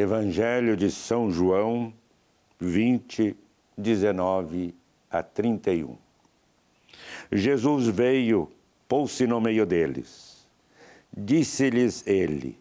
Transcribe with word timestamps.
Evangelho 0.00 0.76
de 0.76 0.90
São 0.90 1.30
João 1.30 1.92
20, 2.58 3.36
19 3.76 4.74
a 5.10 5.22
31. 5.22 5.96
Jesus 7.30 7.86
veio, 7.86 8.50
pôs-se 8.88 9.26
no 9.26 9.40
meio 9.40 9.66
deles. 9.66 10.48
Disse-lhes 11.14 12.06
ele: 12.06 12.58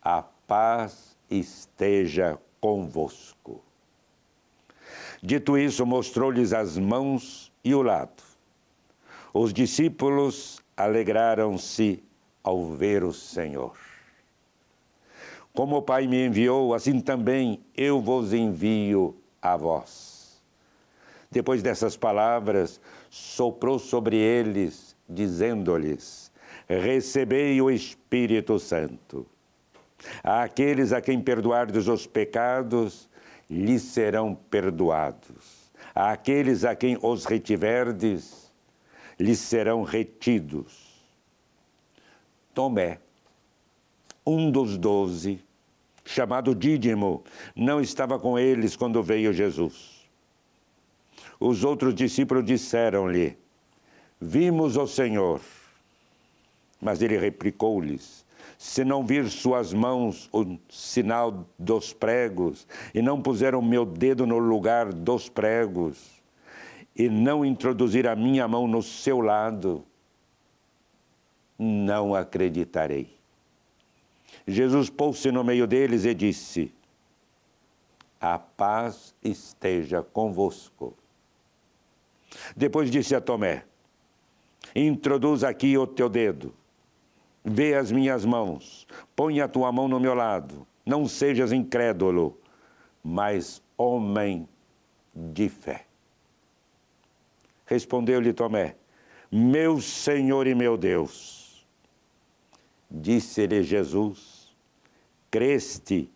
A 0.00 0.22
paz 0.22 1.16
esteja 1.28 2.38
convosco. 2.60 3.60
Dito 5.20 5.58
isso, 5.58 5.84
mostrou-lhes 5.84 6.52
as 6.52 6.78
mãos 6.78 7.52
e 7.64 7.74
o 7.74 7.82
lado. 7.82 8.22
Os 9.34 9.52
discípulos 9.52 10.60
alegraram-se 10.76 12.02
ao 12.42 12.70
ver 12.72 13.02
o 13.02 13.12
Senhor. 13.12 13.76
Como 15.58 15.78
o 15.78 15.82
Pai 15.82 16.06
me 16.06 16.24
enviou, 16.24 16.72
assim 16.72 17.00
também 17.00 17.58
eu 17.76 18.00
vos 18.00 18.32
envio 18.32 19.16
a 19.42 19.56
vós. 19.56 20.40
Depois 21.32 21.64
dessas 21.64 21.96
palavras, 21.96 22.80
soprou 23.10 23.76
sobre 23.76 24.16
eles, 24.16 24.94
dizendo-lhes: 25.08 26.30
Recebei 26.68 27.60
o 27.60 27.72
Espírito 27.72 28.56
Santo. 28.60 29.26
Àqueles 30.22 30.92
a 30.92 31.00
quem 31.00 31.20
perdoardes 31.20 31.88
os 31.88 32.06
pecados, 32.06 33.10
lhes 33.50 33.82
serão 33.82 34.36
perdoados. 34.36 35.72
Àqueles 35.92 36.64
a 36.64 36.76
quem 36.76 36.96
os 37.02 37.24
retiverdes, 37.24 38.52
lhes 39.18 39.40
serão 39.40 39.82
retidos. 39.82 41.02
Tomé, 42.54 43.00
um 44.24 44.52
dos 44.52 44.78
doze, 44.78 45.47
chamado 46.08 46.54
Dídimo, 46.54 47.22
não 47.54 47.82
estava 47.82 48.18
com 48.18 48.38
eles 48.38 48.74
quando 48.74 49.02
veio 49.02 49.30
Jesus. 49.30 50.08
Os 51.38 51.64
outros 51.64 51.94
discípulos 51.94 52.46
disseram-lhe: 52.46 53.36
Vimos 54.18 54.76
o 54.76 54.86
Senhor. 54.86 55.40
Mas 56.80 57.02
ele 57.02 57.18
replicou-lhes: 57.18 58.24
Se 58.56 58.84
não 58.84 59.04
vir 59.04 59.28
suas 59.28 59.74
mãos 59.74 60.30
o 60.32 60.58
sinal 60.70 61.46
dos 61.58 61.92
pregos, 61.92 62.66
e 62.94 63.02
não 63.02 63.20
puser 63.20 63.54
o 63.54 63.60
meu 63.60 63.84
dedo 63.84 64.26
no 64.26 64.38
lugar 64.38 64.90
dos 64.92 65.28
pregos, 65.28 66.22
e 66.96 67.10
não 67.10 67.44
introduzir 67.44 68.08
a 68.08 68.16
minha 68.16 68.48
mão 68.48 68.66
no 68.66 68.82
seu 68.82 69.20
lado, 69.20 69.84
não 71.58 72.14
acreditarei. 72.14 73.17
Jesus 74.46 74.88
pôs-se 74.88 75.30
no 75.30 75.44
meio 75.44 75.66
deles 75.66 76.04
e 76.04 76.14
disse: 76.14 76.72
A 78.20 78.38
paz 78.38 79.14
esteja 79.22 80.02
convosco. 80.02 80.94
Depois 82.56 82.90
disse 82.90 83.14
a 83.14 83.20
Tomé: 83.20 83.64
Introduz 84.74 85.44
aqui 85.44 85.76
o 85.76 85.86
teu 85.86 86.08
dedo, 86.08 86.54
vê 87.44 87.74
as 87.74 87.90
minhas 87.90 88.24
mãos, 88.24 88.86
põe 89.14 89.40
a 89.40 89.48
tua 89.48 89.70
mão 89.72 89.88
no 89.88 90.00
meu 90.00 90.14
lado, 90.14 90.66
não 90.84 91.06
sejas 91.06 91.52
incrédulo, 91.52 92.38
mas 93.02 93.62
homem 93.76 94.48
de 95.14 95.48
fé. 95.48 95.84
Respondeu-lhe 97.66 98.32
Tomé: 98.32 98.76
Meu 99.30 99.80
Senhor 99.80 100.46
e 100.46 100.54
meu 100.54 100.76
Deus. 100.76 101.37
Disse-lhe 102.90 103.62
Jesus: 103.62 104.56
Creste, 105.30 106.10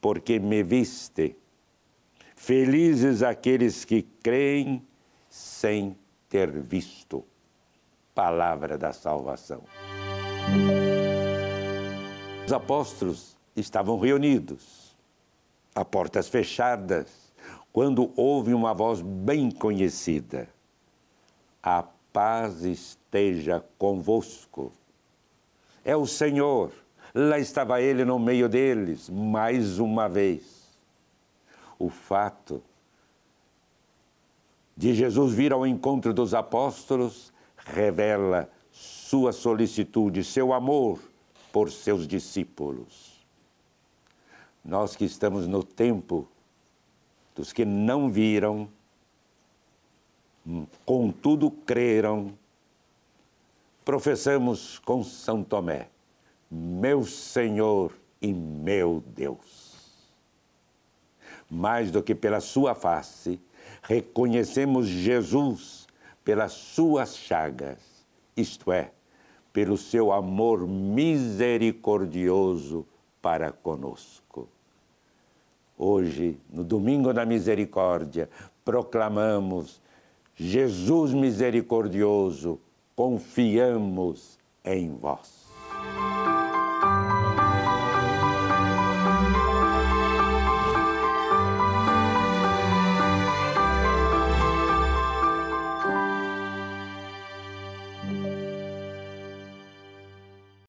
porque 0.00 0.38
me 0.38 0.62
viste. 0.62 1.36
Felizes 2.36 3.22
aqueles 3.22 3.84
que 3.84 4.02
creem 4.22 4.86
sem 5.28 5.96
ter 6.28 6.50
visto. 6.50 7.24
Palavra 8.14 8.76
da 8.76 8.92
salvação. 8.92 9.62
Os 12.46 12.52
apóstolos 12.52 13.36
estavam 13.56 13.98
reunidos, 13.98 14.96
a 15.74 15.84
portas 15.84 16.28
fechadas, 16.28 17.32
quando 17.72 18.12
houve 18.16 18.54
uma 18.54 18.74
voz 18.74 19.00
bem 19.00 19.50
conhecida: 19.50 20.48
A 21.62 21.82
paz 22.12 22.64
esteja 22.64 23.64
convosco 23.78 24.72
é 25.88 25.96
o 25.96 26.06
Senhor. 26.06 26.70
Lá 27.14 27.38
estava 27.38 27.80
ele 27.80 28.04
no 28.04 28.18
meio 28.18 28.46
deles, 28.46 29.08
mais 29.08 29.78
uma 29.78 30.06
vez. 30.06 30.76
O 31.78 31.88
fato 31.88 32.62
de 34.76 34.92
Jesus 34.92 35.32
vir 35.32 35.50
ao 35.50 35.66
encontro 35.66 36.12
dos 36.12 36.34
apóstolos 36.34 37.32
revela 37.56 38.50
sua 38.70 39.32
solicitude, 39.32 40.22
seu 40.24 40.52
amor 40.52 41.00
por 41.50 41.70
seus 41.70 42.06
discípulos. 42.06 43.24
Nós 44.62 44.94
que 44.94 45.06
estamos 45.06 45.46
no 45.46 45.64
tempo 45.64 46.28
dos 47.34 47.50
que 47.50 47.64
não 47.64 48.10
viram, 48.10 48.68
contudo 50.84 51.50
creram, 51.50 52.36
professamos 53.88 54.78
com 54.80 55.02
São 55.02 55.42
Tomé: 55.42 55.88
Meu 56.50 57.06
Senhor 57.06 57.94
e 58.20 58.34
meu 58.34 59.02
Deus. 59.16 59.78
Mais 61.48 61.90
do 61.90 62.02
que 62.02 62.14
pela 62.14 62.40
sua 62.40 62.74
face, 62.74 63.40
reconhecemos 63.80 64.86
Jesus 64.86 65.88
pelas 66.22 66.52
suas 66.52 67.16
chagas, 67.16 67.78
isto 68.36 68.70
é, 68.70 68.90
pelo 69.54 69.78
seu 69.78 70.12
amor 70.12 70.68
misericordioso 70.68 72.86
para 73.22 73.50
conosco. 73.50 74.46
Hoje, 75.78 76.38
no 76.52 76.62
Domingo 76.62 77.14
da 77.14 77.24
Misericórdia, 77.24 78.28
proclamamos 78.62 79.80
Jesus 80.36 81.14
misericordioso 81.14 82.60
confiamos 82.98 84.40
em 84.64 84.90
vós. 84.90 85.47